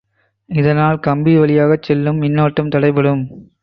இதனால் 0.49 0.99
கம்பி 0.99 1.37
வழியாகச் 1.37 1.83
செல்லும் 1.83 2.21
மின்னோட்டம் 2.21 2.69
தடைப்படும். 2.69 3.23